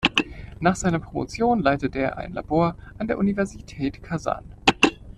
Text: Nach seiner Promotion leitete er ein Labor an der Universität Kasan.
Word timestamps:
Nach 0.59 0.75
seiner 0.75 0.97
Promotion 0.97 1.59
leitete 1.59 1.99
er 1.99 2.17
ein 2.17 2.33
Labor 2.33 2.75
an 2.97 3.05
der 3.05 3.19
Universität 3.19 4.01
Kasan. 4.01 4.43